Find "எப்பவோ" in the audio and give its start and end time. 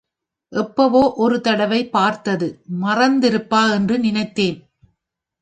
0.51-1.13